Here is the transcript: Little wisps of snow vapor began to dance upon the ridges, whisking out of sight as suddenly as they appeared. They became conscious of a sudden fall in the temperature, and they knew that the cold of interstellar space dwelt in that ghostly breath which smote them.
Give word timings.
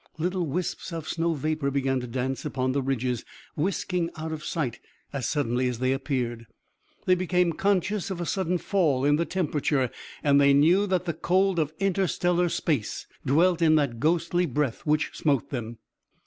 Little 0.17 0.47
wisps 0.47 0.91
of 0.91 1.07
snow 1.07 1.35
vapor 1.35 1.69
began 1.69 1.99
to 1.99 2.07
dance 2.07 2.43
upon 2.43 2.71
the 2.71 2.81
ridges, 2.81 3.23
whisking 3.55 4.09
out 4.17 4.31
of 4.31 4.43
sight 4.43 4.79
as 5.13 5.27
suddenly 5.29 5.67
as 5.67 5.77
they 5.77 5.93
appeared. 5.93 6.47
They 7.05 7.13
became 7.13 7.53
conscious 7.53 8.09
of 8.09 8.19
a 8.19 8.25
sudden 8.25 8.57
fall 8.57 9.05
in 9.05 9.17
the 9.17 9.25
temperature, 9.25 9.91
and 10.23 10.41
they 10.41 10.53
knew 10.55 10.87
that 10.87 11.05
the 11.05 11.13
cold 11.13 11.59
of 11.59 11.71
interstellar 11.79 12.49
space 12.49 13.05
dwelt 13.27 13.61
in 13.61 13.75
that 13.75 13.99
ghostly 13.99 14.47
breath 14.47 14.87
which 14.87 15.11
smote 15.13 15.51
them. 15.51 15.77